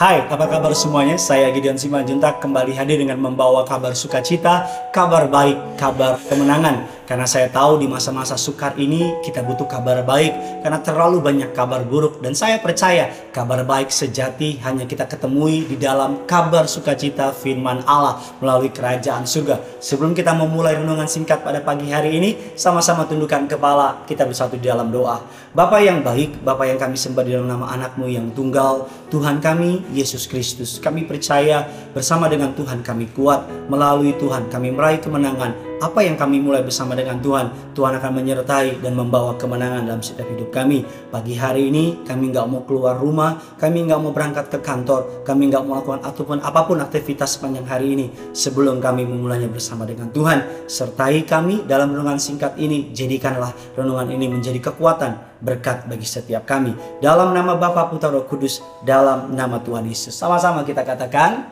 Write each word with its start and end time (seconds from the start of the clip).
Hai, 0.00 0.24
apa 0.32 0.48
kabar 0.48 0.72
semuanya? 0.72 1.20
Saya 1.20 1.52
Gideon 1.52 1.76
Simanjuntak 1.76 2.40
kembali 2.40 2.72
hadir 2.72 3.04
dengan 3.04 3.20
membawa 3.20 3.68
kabar 3.68 3.92
sukacita, 3.92 4.64
kabar 4.96 5.28
baik, 5.28 5.76
kabar 5.76 6.16
kemenangan. 6.24 6.88
Karena 7.10 7.26
saya 7.26 7.50
tahu 7.50 7.82
di 7.82 7.90
masa-masa 7.90 8.38
sukar 8.38 8.78
ini 8.78 9.18
kita 9.26 9.42
butuh 9.42 9.66
kabar 9.66 10.06
baik 10.06 10.62
karena 10.62 10.78
terlalu 10.78 11.18
banyak 11.18 11.50
kabar 11.50 11.82
buruk 11.82 12.22
dan 12.22 12.38
saya 12.38 12.62
percaya 12.62 13.10
kabar 13.34 13.66
baik 13.66 13.90
sejati 13.90 14.62
hanya 14.62 14.86
kita 14.86 15.10
ketemui 15.10 15.66
di 15.66 15.74
dalam 15.74 16.22
kabar 16.30 16.70
sukacita 16.70 17.34
firman 17.34 17.82
Allah 17.82 18.22
melalui 18.38 18.70
kerajaan 18.70 19.26
surga. 19.26 19.82
Sebelum 19.82 20.14
kita 20.14 20.38
memulai 20.38 20.78
renungan 20.78 21.10
singkat 21.10 21.42
pada 21.42 21.58
pagi 21.58 21.90
hari 21.90 22.14
ini, 22.14 22.54
sama-sama 22.54 23.02
tundukkan 23.10 23.50
kepala, 23.50 24.06
kita 24.06 24.22
bersatu 24.22 24.54
di 24.54 24.70
dalam 24.70 24.94
doa. 24.94 25.18
Bapak 25.50 25.82
yang 25.82 26.06
baik, 26.06 26.46
Bapak 26.46 26.70
yang 26.70 26.78
kami 26.78 26.94
sembah 26.94 27.26
di 27.26 27.34
dalam 27.34 27.50
nama 27.50 27.74
anakmu 27.74 28.06
yang 28.06 28.30
tunggal, 28.38 28.86
Tuhan 29.10 29.42
kami, 29.42 29.82
Yesus 29.90 30.30
Kristus. 30.30 30.78
Kami 30.78 31.10
percaya 31.10 31.66
bersama 31.90 32.30
dengan 32.30 32.54
Tuhan 32.54 32.86
kami 32.86 33.10
kuat, 33.10 33.66
melalui 33.66 34.14
Tuhan 34.14 34.46
kami 34.46 34.70
meraih 34.70 35.02
kemenangan 35.02 35.69
apa 35.80 36.04
yang 36.04 36.14
kami 36.20 36.44
mulai 36.44 36.60
bersama 36.60 36.92
dengan 36.92 37.18
Tuhan, 37.24 37.72
Tuhan 37.72 37.96
akan 37.96 38.12
menyertai 38.12 38.84
dan 38.84 38.92
membawa 38.92 39.34
kemenangan 39.40 39.88
dalam 39.88 40.04
setiap 40.04 40.28
hidup 40.28 40.52
kami. 40.52 40.84
Pagi 41.08 41.34
hari 41.34 41.72
ini 41.72 42.04
kami 42.04 42.30
nggak 42.30 42.46
mau 42.46 42.62
keluar 42.68 43.00
rumah, 43.00 43.40
kami 43.56 43.88
nggak 43.88 44.00
mau 44.00 44.12
berangkat 44.12 44.52
ke 44.52 44.58
kantor, 44.60 45.24
kami 45.24 45.48
nggak 45.48 45.64
mau 45.64 45.80
melakukan 45.80 46.04
ataupun 46.04 46.44
apa 46.44 46.60
pun 46.68 46.84
aktivitas 46.84 47.40
sepanjang 47.40 47.64
hari 47.64 47.96
ini 47.96 48.06
sebelum 48.36 48.78
kami 48.78 49.08
memulainya 49.08 49.48
bersama 49.48 49.88
dengan 49.88 50.12
Tuhan. 50.12 50.68
Sertai 50.68 51.24
kami 51.24 51.64
dalam 51.64 51.96
renungan 51.96 52.20
singkat 52.20 52.60
ini, 52.60 52.92
jadikanlah 52.92 53.56
renungan 53.74 54.12
ini 54.12 54.28
menjadi 54.28 54.60
kekuatan 54.60 55.40
berkat 55.40 55.88
bagi 55.88 56.04
setiap 56.04 56.44
kami. 56.44 56.76
Dalam 57.00 57.32
nama 57.32 57.56
Bapa 57.56 57.88
Putra 57.88 58.12
Roh 58.12 58.28
Kudus, 58.28 58.60
dalam 58.84 59.32
nama 59.32 59.56
Tuhan 59.64 59.88
Yesus. 59.88 60.12
Sama-sama 60.12 60.60
kita 60.68 60.84
katakan, 60.84 61.48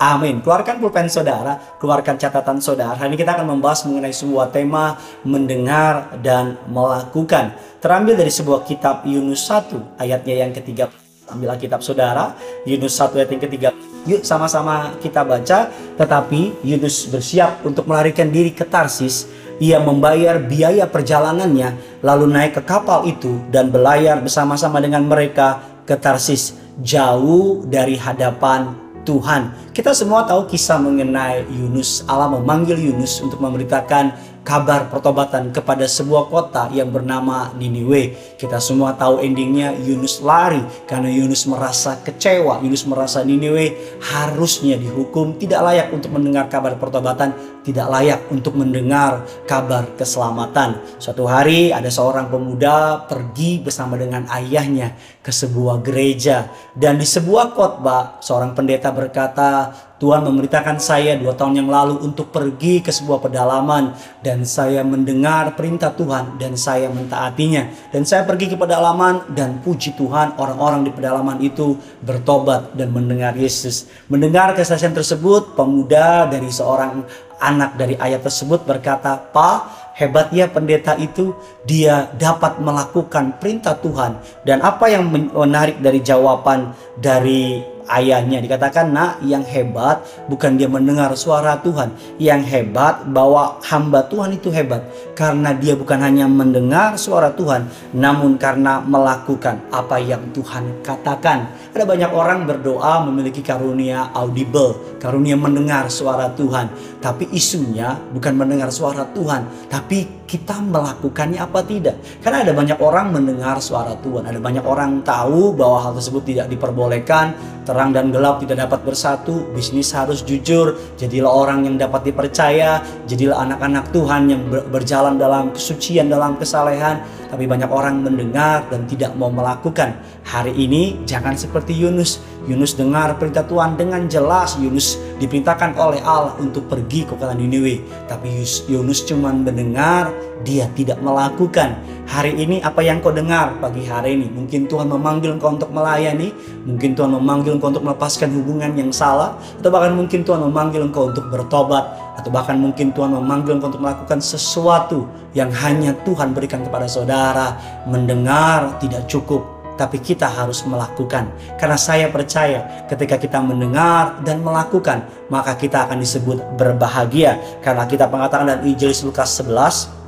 Amin. 0.00 0.40
Keluarkan 0.40 0.80
pulpen 0.80 1.12
saudara, 1.12 1.60
keluarkan 1.76 2.16
catatan 2.16 2.56
saudara. 2.56 2.96
Hari 2.96 3.12
ini 3.12 3.20
kita 3.20 3.36
akan 3.36 3.52
membahas 3.52 3.84
mengenai 3.84 4.16
sebuah 4.16 4.48
tema 4.48 4.96
mendengar 5.28 6.16
dan 6.24 6.56
melakukan. 6.72 7.52
Terambil 7.84 8.16
dari 8.16 8.32
sebuah 8.32 8.64
kitab 8.64 9.04
Yunus 9.04 9.44
1 9.44 10.00
ayatnya 10.00 10.48
yang 10.48 10.56
ketiga. 10.56 10.88
Ambil 11.28 11.52
kitab 11.60 11.84
saudara, 11.84 12.32
Yunus 12.64 12.96
1 12.96 13.12
ayat 13.12 13.28
yang 13.28 13.44
ketiga. 13.44 13.68
Yuk 14.08 14.24
sama-sama 14.24 14.96
kita 15.04 15.20
baca. 15.20 15.68
Tetapi 15.68 16.64
Yunus 16.64 17.04
bersiap 17.12 17.60
untuk 17.68 17.84
melarikan 17.84 18.32
diri 18.32 18.56
ke 18.56 18.64
Tarsis. 18.64 19.28
Ia 19.60 19.84
membayar 19.84 20.40
biaya 20.40 20.88
perjalanannya, 20.88 22.00
lalu 22.00 22.24
naik 22.24 22.56
ke 22.56 22.62
kapal 22.64 23.04
itu 23.04 23.36
dan 23.52 23.68
berlayar 23.68 24.24
bersama-sama 24.24 24.80
dengan 24.80 25.04
mereka 25.04 25.60
ke 25.84 25.92
Tarsis, 25.92 26.56
jauh 26.80 27.68
dari 27.68 28.00
hadapan 28.00 28.89
Tuhan. 29.04 29.72
Kita 29.72 29.96
semua 29.96 30.28
tahu 30.28 30.48
kisah 30.50 30.76
mengenai 30.76 31.48
Yunus. 31.48 32.04
Allah 32.04 32.28
memanggil 32.28 32.76
Yunus 32.76 33.20
untuk 33.24 33.40
memberitakan 33.40 34.12
kabar 34.40 34.88
pertobatan 34.88 35.52
kepada 35.52 35.84
sebuah 35.84 36.32
kota 36.32 36.72
yang 36.72 36.88
bernama 36.88 37.52
Niniwe. 37.56 38.36
Kita 38.40 38.56
semua 38.58 38.96
tahu 38.96 39.20
endingnya 39.20 39.76
Yunus 39.76 40.24
lari 40.24 40.60
karena 40.88 41.12
Yunus 41.12 41.44
merasa 41.44 42.00
kecewa. 42.00 42.60
Yunus 42.64 42.88
merasa 42.88 43.20
Niniwe 43.20 43.76
harusnya 44.00 44.80
dihukum, 44.80 45.36
tidak 45.36 45.60
layak 45.64 45.88
untuk 45.92 46.10
mendengar 46.16 46.48
kabar 46.48 46.76
pertobatan, 46.80 47.36
tidak 47.62 47.86
layak 47.92 48.20
untuk 48.32 48.56
mendengar 48.56 49.24
kabar 49.44 49.84
keselamatan. 49.94 50.80
Suatu 50.96 51.28
hari 51.28 51.70
ada 51.70 51.92
seorang 51.92 52.32
pemuda 52.32 53.04
pergi 53.04 53.60
bersama 53.60 54.00
dengan 54.00 54.24
ayahnya 54.32 54.96
ke 55.20 55.28
sebuah 55.28 55.84
gereja 55.84 56.48
dan 56.72 56.96
di 56.96 57.04
sebuah 57.04 57.52
khotbah 57.52 58.24
seorang 58.24 58.56
pendeta 58.56 58.88
berkata, 58.88 59.68
Tuhan 60.00 60.24
memberitakan 60.24 60.80
saya 60.80 61.20
dua 61.20 61.36
tahun 61.36 61.60
yang 61.60 61.68
lalu 61.68 62.00
untuk 62.00 62.32
pergi 62.32 62.80
ke 62.80 62.88
sebuah 62.88 63.20
pedalaman 63.20 63.92
dan 64.24 64.48
saya 64.48 64.80
mendengar 64.80 65.52
perintah 65.52 65.92
Tuhan 65.92 66.40
dan 66.40 66.56
saya 66.56 66.88
mentaatinya 66.88 67.92
dan 67.92 68.08
saya 68.08 68.24
pergi 68.24 68.48
ke 68.48 68.56
pedalaman 68.56 69.28
dan 69.36 69.60
puji 69.60 69.92
Tuhan 70.00 70.40
orang-orang 70.40 70.88
di 70.88 70.90
pedalaman 70.90 71.36
itu 71.44 71.76
bertobat 72.00 72.72
dan 72.72 72.96
mendengar 72.96 73.36
Yesus. 73.36 73.92
Mendengar 74.08 74.56
kesaksian 74.56 74.96
tersebut 74.96 75.52
pemuda 75.52 76.24
dari 76.24 76.48
seorang 76.48 77.04
anak 77.36 77.76
dari 77.76 77.96
ayat 77.96 78.24
tersebut 78.24 78.64
berkata, 78.68 79.16
"Pak, 79.16 79.92
hebatnya 79.96 80.48
pendeta 80.48 80.96
itu 80.96 81.36
dia 81.64 82.08
dapat 82.16 82.60
melakukan 82.60 83.36
perintah 83.40 83.76
Tuhan." 83.76 84.20
Dan 84.44 84.60
apa 84.64 84.88
yang 84.92 85.08
menarik 85.12 85.80
dari 85.80 86.04
jawaban 86.04 86.72
dari 87.00 87.64
ayahnya. 87.98 88.38
Dikatakan 88.38 88.94
nak 88.94 89.18
yang 89.26 89.42
hebat 89.42 90.02
bukan 90.30 90.54
dia 90.54 90.70
mendengar 90.70 91.10
suara 91.18 91.58
Tuhan. 91.58 91.90
Yang 92.22 92.42
hebat 92.46 93.08
bahwa 93.10 93.58
hamba 93.66 94.06
Tuhan 94.06 94.38
itu 94.38 94.54
hebat 94.54 94.86
karena 95.18 95.50
dia 95.56 95.74
bukan 95.74 95.98
hanya 95.98 96.30
mendengar 96.30 96.94
suara 96.94 97.34
Tuhan 97.34 97.66
namun 97.96 98.38
karena 98.38 98.78
melakukan 98.80 99.58
apa 99.74 99.98
yang 99.98 100.22
Tuhan 100.30 100.86
katakan. 100.86 101.50
Ada 101.74 101.86
banyak 101.86 102.10
orang 102.14 102.46
berdoa 102.46 103.02
memiliki 103.06 103.42
karunia 103.42 104.10
audible 104.14 104.98
karunia 105.02 105.34
mendengar 105.34 105.90
suara 105.90 106.30
Tuhan. 106.34 106.70
Tapi 107.00 107.32
isunya 107.32 107.96
bukan 108.12 108.36
mendengar 108.36 108.68
suara 108.70 109.08
Tuhan 109.10 109.70
tapi 109.72 110.19
kita 110.30 110.62
melakukannya 110.62 111.42
apa 111.42 111.66
tidak. 111.66 111.98
Karena 112.22 112.46
ada 112.46 112.54
banyak 112.54 112.78
orang 112.78 113.10
mendengar 113.10 113.58
suara 113.58 113.98
Tuhan, 113.98 114.30
ada 114.30 114.38
banyak 114.38 114.62
orang 114.62 115.02
tahu 115.02 115.58
bahwa 115.58 115.90
hal 115.90 115.92
tersebut 115.98 116.22
tidak 116.22 116.46
diperbolehkan, 116.46 117.34
terang 117.66 117.90
dan 117.90 118.14
gelap 118.14 118.38
tidak 118.38 118.62
dapat 118.62 118.86
bersatu, 118.86 119.50
bisnis 119.50 119.90
harus 119.90 120.22
jujur, 120.22 120.78
jadilah 120.94 121.34
orang 121.34 121.66
yang 121.66 121.74
dapat 121.82 122.14
dipercaya, 122.14 122.78
jadilah 123.10 123.42
anak-anak 123.42 123.90
Tuhan 123.90 124.22
yang 124.30 124.42
berjalan 124.70 125.18
dalam 125.18 125.50
kesucian, 125.50 126.06
dalam 126.06 126.38
kesalehan. 126.38 127.02
Tapi 127.30 127.46
banyak 127.46 127.70
orang 127.70 128.02
mendengar 128.02 128.66
dan 128.70 128.90
tidak 128.90 129.14
mau 129.14 129.30
melakukan. 129.30 129.94
Hari 130.26 130.50
ini 130.50 130.98
jangan 131.06 131.38
seperti 131.38 131.74
Yunus. 131.78 132.18
Yunus 132.50 132.74
dengar 132.74 133.14
perintah 133.22 133.46
Tuhan 133.46 133.78
dengan 133.78 134.10
jelas. 134.10 134.58
Yunus 134.58 134.98
diperintahkan 135.22 135.78
oleh 135.78 136.02
Allah 136.02 136.34
untuk 136.42 136.66
pergi 136.66 137.06
ke 137.06 137.14
kota 137.14 137.30
Niniwe. 137.30 137.86
Tapi 138.10 138.42
Yunus 138.66 139.06
cuma 139.06 139.30
mendengar, 139.30 140.10
dia 140.42 140.68
tidak 140.72 140.98
melakukan. 141.04 141.76
Hari 142.10 142.34
ini 142.34 142.58
apa 142.58 142.82
yang 142.82 142.98
kau 142.98 143.14
dengar 143.14 143.54
pagi 143.62 143.86
hari 143.86 144.18
ini? 144.18 144.26
Mungkin 144.34 144.66
Tuhan 144.66 144.90
memanggil 144.90 145.38
engkau 145.38 145.54
untuk 145.54 145.70
melayani, 145.70 146.34
mungkin 146.66 146.98
Tuhan 146.98 147.14
memanggil 147.14 147.54
engkau 147.54 147.70
untuk 147.70 147.86
melepaskan 147.86 148.34
hubungan 148.34 148.74
yang 148.74 148.90
salah, 148.90 149.38
atau 149.62 149.70
bahkan 149.70 149.94
mungkin 149.94 150.26
Tuhan 150.26 150.42
memanggil 150.42 150.90
engkau 150.90 151.14
untuk 151.14 151.30
bertobat, 151.30 151.86
atau 152.18 152.30
bahkan 152.34 152.58
mungkin 152.58 152.90
Tuhan 152.90 153.14
memanggil 153.14 153.62
engkau 153.62 153.70
untuk 153.70 153.84
melakukan 153.86 154.18
sesuatu 154.18 155.06
yang 155.38 155.54
hanya 155.54 155.94
Tuhan 156.02 156.34
berikan 156.34 156.66
kepada 156.66 156.90
saudara. 156.90 157.54
Mendengar 157.86 158.82
tidak 158.82 159.06
cukup, 159.06 159.46
tapi 159.78 160.02
kita 160.02 160.26
harus 160.26 160.66
melakukan. 160.66 161.30
Karena 161.62 161.78
saya 161.78 162.10
percaya 162.10 162.84
ketika 162.90 163.22
kita 163.22 163.38
mendengar 163.38 164.18
dan 164.26 164.42
melakukan, 164.42 165.06
maka 165.30 165.54
kita 165.54 165.86
akan 165.86 166.02
disebut 166.02 166.58
berbahagia. 166.58 167.38
Karena 167.62 167.86
kita 167.86 168.10
mengatakan 168.10 168.50
dalam 168.50 168.66
Injil 168.66 168.92
Lukas 169.06 169.38
11 169.38 169.99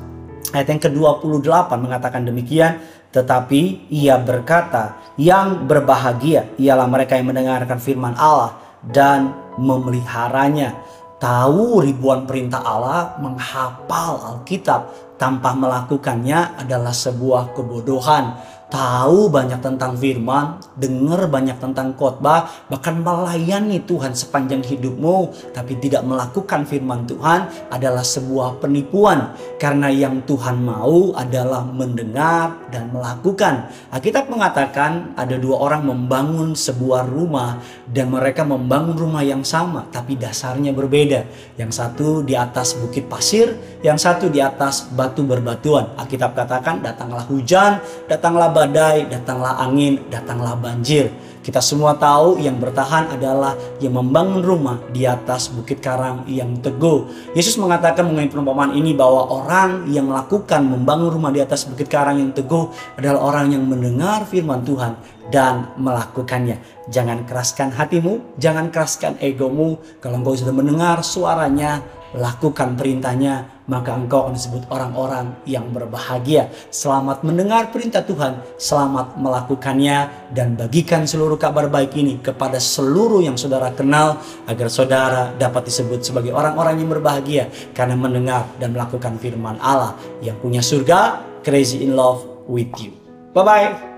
ayat 0.53 0.69
yang 0.69 0.83
ke-28 0.89 1.71
mengatakan 1.81 2.23
demikian, 2.29 2.79
tetapi 3.13 3.93
ia 3.93 4.17
berkata, 4.17 4.97
yang 5.21 5.69
berbahagia 5.69 6.49
ialah 6.57 6.89
mereka 6.89 7.17
yang 7.21 7.29
mendengarkan 7.29 7.77
firman 7.77 8.17
Allah 8.17 8.57
dan 8.81 9.33
memeliharanya. 9.61 10.77
Tahu 11.21 11.87
ribuan 11.87 12.27
perintah 12.27 12.65
Allah, 12.67 13.15
menghafal 13.23 14.19
Alkitab 14.37 15.15
tanpa 15.23 15.55
melakukannya 15.55 16.59
adalah 16.59 16.91
sebuah 16.91 17.55
kebodohan 17.55 18.35
tahu 18.73 19.29
banyak 19.29 19.61
tentang 19.61 20.01
firman, 20.01 20.57
dengar 20.81 21.29
banyak 21.29 21.61
tentang 21.61 21.93
khotbah, 21.93 22.49
bahkan 22.73 23.05
melayani 23.05 23.85
Tuhan 23.85 24.17
sepanjang 24.17 24.65
hidupmu, 24.65 25.53
tapi 25.53 25.77
tidak 25.77 26.01
melakukan 26.09 26.65
firman 26.65 27.05
Tuhan 27.05 27.69
adalah 27.69 28.01
sebuah 28.01 28.65
penipuan. 28.65 29.37
Karena 29.61 29.93
yang 29.93 30.25
Tuhan 30.25 30.65
mau 30.65 31.13
adalah 31.13 31.61
mendengar 31.69 32.73
dan 32.73 32.89
melakukan. 32.89 33.69
Alkitab 33.93 34.33
mengatakan 34.33 35.13
ada 35.21 35.37
dua 35.37 35.61
orang 35.61 35.85
membangun 35.85 36.57
sebuah 36.57 37.05
rumah 37.05 37.61
dan 37.93 38.09
mereka 38.09 38.41
membangun 38.41 38.97
rumah 38.97 39.21
yang 39.21 39.45
sama, 39.45 39.85
tapi 39.93 40.17
dasarnya 40.17 40.73
berbeda. 40.73 41.29
Yang 41.61 41.77
satu 41.77 42.25
di 42.25 42.33
atas 42.33 42.73
bukit 42.81 43.05
pasir, 43.05 43.53
yang 43.85 44.01
satu 44.01 44.33
di 44.33 44.41
atas 44.41 44.89
batu 44.89 45.21
berbatuan. 45.29 45.93
Alkitab 46.01 46.33
katakan 46.33 46.81
datanglah 46.81 47.29
hujan, 47.29 47.77
datanglah 48.09 48.49
batu 48.49 48.62
badai, 48.63 49.11
datanglah 49.11 49.59
angin, 49.59 49.99
datanglah 50.07 50.55
banjir. 50.55 51.11
Kita 51.43 51.59
semua 51.59 51.99
tahu 51.99 52.39
yang 52.39 52.63
bertahan 52.63 53.19
adalah 53.19 53.59
yang 53.83 53.99
membangun 53.99 54.47
rumah 54.47 54.79
di 54.95 55.03
atas 55.11 55.51
bukit 55.51 55.83
karang 55.83 56.23
yang 56.31 56.55
teguh. 56.63 57.11
Yesus 57.35 57.59
mengatakan 57.59 58.07
mengenai 58.07 58.31
perumpamaan 58.31 58.79
ini 58.79 58.95
bahwa 58.95 59.27
orang 59.27 59.91
yang 59.91 60.07
melakukan 60.07 60.63
membangun 60.63 61.11
rumah 61.11 61.35
di 61.35 61.43
atas 61.43 61.67
bukit 61.67 61.91
karang 61.91 62.23
yang 62.23 62.31
teguh 62.31 62.71
adalah 62.95 63.35
orang 63.35 63.59
yang 63.59 63.67
mendengar 63.67 64.23
firman 64.23 64.63
Tuhan 64.63 64.95
dan 65.35 65.75
melakukannya. 65.83 66.63
Jangan 66.95 67.27
keraskan 67.27 67.75
hatimu, 67.75 68.39
jangan 68.39 68.71
keraskan 68.71 69.19
egomu. 69.19 69.83
Kalau 69.99 70.23
engkau 70.23 70.39
sudah 70.39 70.55
mendengar 70.55 71.03
suaranya, 71.03 71.83
lakukan 72.17 72.77
perintahnya, 72.77 73.65
maka 73.69 73.97
engkau 73.97 74.29
akan 74.29 74.35
disebut 74.37 74.69
orang-orang 74.69 75.33
yang 75.49 75.69
berbahagia. 75.73 76.53
Selamat 76.69 77.25
mendengar 77.25 77.73
perintah 77.73 78.05
Tuhan, 78.05 78.41
selamat 78.61 79.17
melakukannya, 79.17 80.31
dan 80.37 80.55
bagikan 80.57 81.09
seluruh 81.09 81.41
kabar 81.41 81.69
baik 81.73 81.97
ini 81.97 82.21
kepada 82.21 82.61
seluruh 82.61 83.25
yang 83.25 83.37
saudara 83.37 83.73
kenal, 83.73 84.21
agar 84.45 84.69
saudara 84.69 85.33
dapat 85.37 85.69
disebut 85.69 86.05
sebagai 86.05 86.33
orang-orang 86.37 86.81
yang 86.81 86.91
berbahagia 86.93 87.45
karena 87.73 87.97
mendengar 87.97 88.49
dan 88.61 88.77
melakukan 88.77 89.17
firman 89.17 89.57
Allah 89.61 89.97
yang 90.21 90.37
punya 90.41 90.61
surga, 90.61 91.23
crazy 91.41 91.85
in 91.85 91.97
love 91.97 92.25
with 92.49 92.73
you. 92.81 92.93
Bye-bye. 93.33 93.92